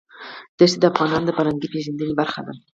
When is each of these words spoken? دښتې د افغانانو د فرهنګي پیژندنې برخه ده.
دښتې 0.57 0.77
د 0.79 0.85
افغانانو 0.91 1.27
د 1.27 1.31
فرهنګي 1.37 1.67
پیژندنې 1.73 2.13
برخه 2.21 2.41
ده. 2.47 2.53